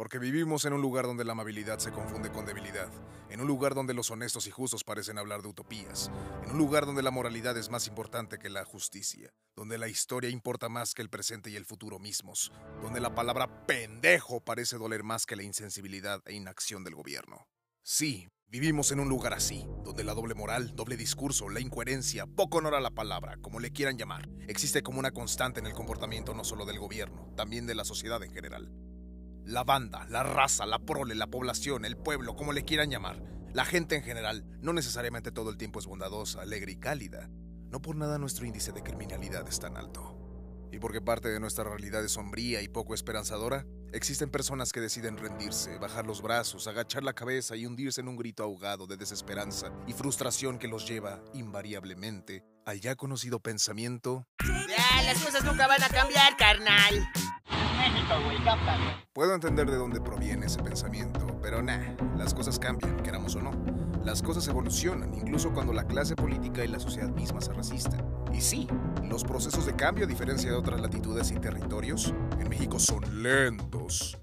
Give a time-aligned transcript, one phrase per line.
[0.00, 2.88] Porque vivimos en un lugar donde la amabilidad se confunde con debilidad,
[3.28, 6.10] en un lugar donde los honestos y justos parecen hablar de utopías,
[6.42, 10.30] en un lugar donde la moralidad es más importante que la justicia, donde la historia
[10.30, 12.50] importa más que el presente y el futuro mismos,
[12.80, 17.46] donde la palabra pendejo parece doler más que la insensibilidad e inacción del gobierno.
[17.82, 22.56] Sí, vivimos en un lugar así, donde la doble moral, doble discurso, la incoherencia, poco
[22.56, 26.32] honor a la palabra, como le quieran llamar, existe como una constante en el comportamiento
[26.32, 28.89] no solo del gobierno, también de la sociedad en general.
[29.44, 33.22] La banda, la raza, la prole, la población, el pueblo, como le quieran llamar,
[33.52, 37.28] la gente en general, no necesariamente todo el tiempo es bondadosa, alegre y cálida.
[37.68, 40.16] No por nada nuestro índice de criminalidad es tan alto.
[40.72, 45.16] Y porque parte de nuestra realidad es sombría y poco esperanzadora, existen personas que deciden
[45.16, 49.72] rendirse, bajar los brazos, agachar la cabeza y hundirse en un grito ahogado de desesperanza
[49.88, 54.28] y frustración que los lleva, invariablemente, al ya conocido pensamiento...
[54.44, 57.10] Ya, las cosas nunca van a cambiar, carnal.
[59.12, 63.50] Puedo entender de dónde proviene ese pensamiento, pero nah, las cosas cambian, queramos o no.
[64.04, 68.02] Las cosas evolucionan, incluso cuando la clase política y la sociedad misma se resisten.
[68.32, 68.68] Y sí,
[69.04, 74.19] los procesos de cambio, a diferencia de otras latitudes y territorios, en México son lentos.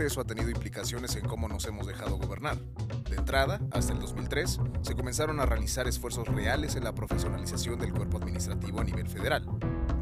[0.00, 2.56] Obviamente eso ha tenido implicaciones en cómo nos hemos dejado gobernar.
[3.10, 7.92] De entrada, hasta el 2003, se comenzaron a realizar esfuerzos reales en la profesionalización del
[7.92, 9.46] cuerpo administrativo a nivel federal.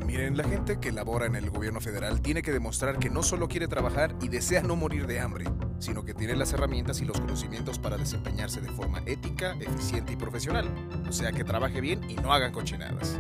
[0.07, 3.49] Miren, la gente que labora en el gobierno federal tiene que demostrar que no solo
[3.49, 5.47] quiere trabajar y desea no morir de hambre,
[5.81, 10.17] sino que tiene las herramientas y los conocimientos para desempeñarse de forma ética, eficiente y
[10.17, 10.73] profesional.
[11.09, 13.19] O sea, que trabaje bien y no hagan cochinadas.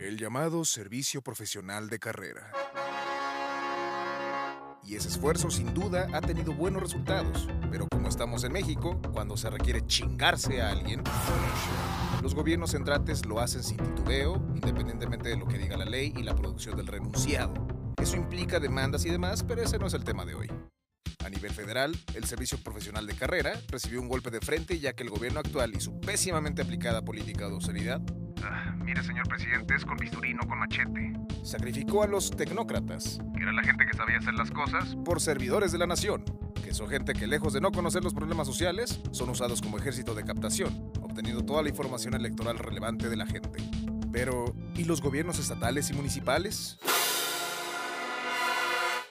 [0.00, 2.50] El llamado servicio profesional de carrera
[4.84, 7.48] y ese esfuerzo sin duda ha tenido buenos resultados.
[7.70, 11.02] Pero como estamos en México, cuando se requiere chingarse a alguien,
[12.22, 16.22] los gobiernos entrantes lo hacen sin titubeo, independientemente de lo que diga la ley y
[16.22, 17.54] la producción del renunciado.
[18.00, 20.50] Eso implica demandas y demás, pero ese no es el tema de hoy.
[21.24, 25.04] A nivel federal, el Servicio Profesional de Carrera recibió un golpe de frente ya que
[25.04, 28.02] el gobierno actual y su pésimamente aplicada política de austeridad
[28.46, 31.23] Ah, mire, señor presidente, es con bisturí, no con machete.
[31.44, 34.96] Sacrificó a los tecnócratas Que era la gente que sabía hacer las cosas.
[35.04, 36.24] por servidores de la nación,
[36.64, 40.14] que son gente que lejos de no conocer los problemas sociales, son usados como ejército
[40.14, 43.62] de captación, obteniendo toda la información electoral relevante de la gente.
[44.10, 46.78] Pero, ¿y los gobiernos estatales y municipales?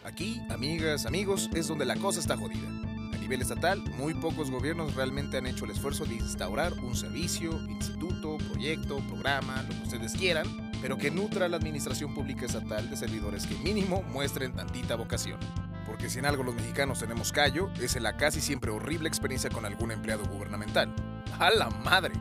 [0.03, 2.67] Aquí, amigas, amigos, es donde la cosa está jodida.
[3.13, 7.51] A nivel estatal, muy pocos gobiernos realmente han hecho el esfuerzo de instaurar un servicio,
[7.69, 12.97] instituto, proyecto, programa, lo que ustedes quieran, pero que nutra la administración pública estatal de
[12.97, 15.39] servidores que mínimo muestren tantita vocación.
[15.85, 19.49] Porque si en algo los mexicanos tenemos callo, es en la casi siempre horrible experiencia
[19.49, 20.93] con algún empleado gubernamental.
[21.39, 22.11] ¡A la madre!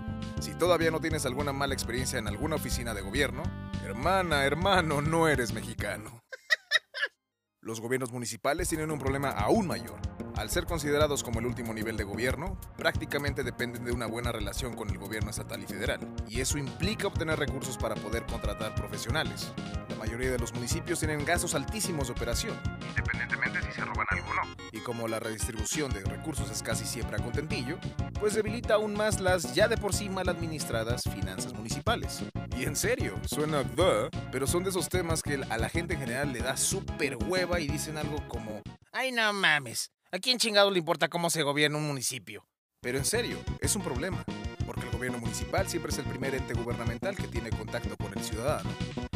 [0.41, 3.43] Si todavía no tienes alguna mala experiencia en alguna oficina de gobierno,
[3.85, 6.23] hermana, hermano, no eres mexicano.
[7.63, 9.99] Los gobiernos municipales tienen un problema aún mayor.
[10.37, 14.75] Al ser considerados como el último nivel de gobierno, prácticamente dependen de una buena relación
[14.75, 19.53] con el gobierno estatal y federal, y eso implica obtener recursos para poder contratar profesionales.
[19.89, 24.27] La mayoría de los municipios tienen gastos altísimos de operación, Independientemente si se roban algo
[24.31, 24.43] o no.
[24.73, 27.79] y como la redistribución de recursos es casi siempre a contentillo,
[28.19, 32.23] pues debilita aún más las ya de por sí mal administradas finanzas municipales.
[32.57, 36.01] Y en serio, suena the, pero son de esos temas que a la gente en
[36.01, 38.63] general le da súper hueva y dicen algo como,
[38.93, 39.91] Ay, no mames.
[40.15, 42.45] ¿A quién chingado le importa cómo se gobierna un municipio?
[42.83, 44.25] pero en serio, es un problema,
[44.67, 48.25] porque el gobierno municipal siempre es el primer ente gubernamental que tiene contacto con el
[48.25, 48.69] ciudadano.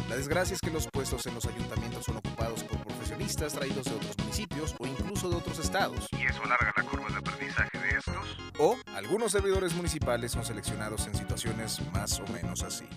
[0.07, 3.95] La desgracia es que los puestos en los ayuntamientos son ocupados por profesionistas traídos de
[3.95, 6.07] otros municipios o incluso de otros estados.
[6.17, 8.37] Y eso alarga la curva de aprendizaje de estos.
[8.57, 12.87] O algunos servidores municipales son seleccionados en situaciones más o menos así.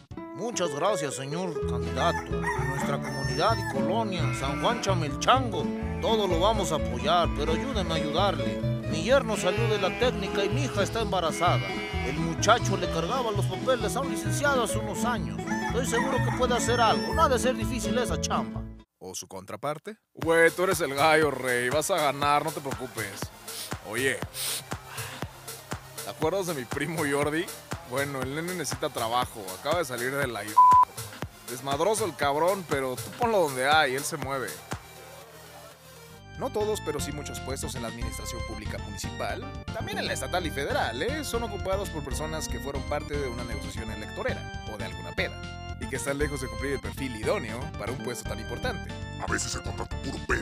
[0.41, 2.23] Muchas gracias, señor candidato.
[2.31, 5.67] Nuestra comunidad y colonia, San Juan Chamelchango,
[6.01, 8.57] todo lo vamos a apoyar, pero ayúdenme a ayudarle.
[8.91, 11.61] Mi yerno salió de la técnica y mi hija está embarazada.
[12.07, 15.39] El muchacho le cargaba los papeles a un licenciado hace unos años.
[15.67, 17.13] Estoy seguro que puede hacer algo.
[17.13, 18.63] No ha de ser difícil esa chamba.
[18.99, 19.99] ¿O su contraparte?
[20.15, 21.69] Güey, tú eres el gallo, rey.
[21.69, 23.21] Vas a ganar, no te preocupes.
[23.91, 24.19] Oye,
[26.03, 27.45] ¿te acuerdas de mi primo Jordi?
[27.91, 29.45] Bueno, el nene necesita trabajo.
[29.59, 30.43] Acaba de salir de la...
[31.51, 34.49] Desmadroso el cabrón, pero tú ponlo donde hay, él se mueve.
[36.39, 39.45] No todos, pero sí muchos puestos en la administración pública municipal,
[39.75, 41.23] también en la estatal y federal, ¿eh?
[41.23, 45.77] son ocupados por personas que fueron parte de una negociación electorera o de alguna peda,
[45.81, 48.91] y que están lejos de cumplir el perfil idóneo para un puesto tan importante.
[49.21, 50.41] A veces se contrata puro pe...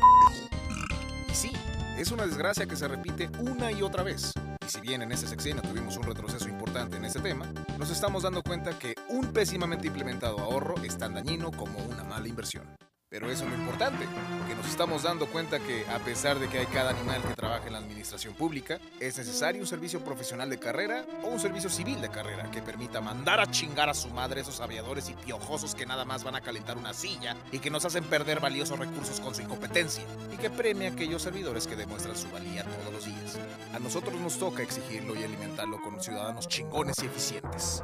[1.29, 1.53] Y sí,
[1.97, 4.33] es una desgracia que se repite una y otra vez.
[4.69, 8.43] Si bien en ese sexenio tuvimos un retroceso importante en ese tema, nos estamos dando
[8.43, 12.67] cuenta que un pésimamente implementado ahorro es tan dañino como una mala inversión.
[13.11, 14.05] Pero eso es lo importante,
[14.47, 17.67] que nos estamos dando cuenta que a pesar de que hay cada animal que trabaja
[17.67, 22.03] en la administración pública, es necesario un servicio profesional de carrera o un servicio civil
[22.03, 25.87] de carrera que permita mandar a chingar a su madre esos aviadores y piojosos que
[25.87, 29.35] nada más van a calentar una silla y que nos hacen perder valiosos recursos con
[29.35, 33.39] su incompetencia y que premia a aquellos servidores que demuestran su valía todos los días.
[33.75, 37.83] A nosotros nos toca exigirlo y alimentarlo con ciudadanos chingones y eficientes.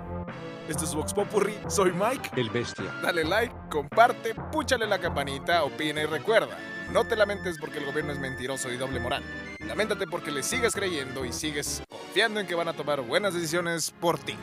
[0.69, 2.31] Esto es Vox Popurri, soy Mike.
[2.37, 2.87] El bestia.
[3.03, 4.99] Dale like, comparte, púchale la
[5.63, 6.59] opina y recuerda.
[6.93, 9.23] No te lamentes porque el gobierno es mentiroso y doble moral.
[9.61, 13.93] Lamentate porque le sigues creyendo y sigues confiando en que van a tomar buenas decisiones
[14.01, 14.37] por ti.